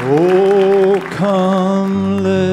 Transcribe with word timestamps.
Oh, 0.00 1.00
come, 1.10 2.22
let 2.22 2.47